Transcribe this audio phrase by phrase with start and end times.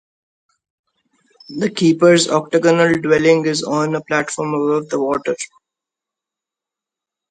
[1.59, 5.35] The keeper's octagonal dwelling is on a platform above the water.